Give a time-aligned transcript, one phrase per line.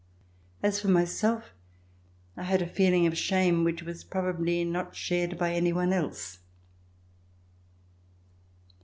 [0.63, 1.53] As for myself,
[2.35, 6.39] I had a feeling of shame which was probably not shared by any one else.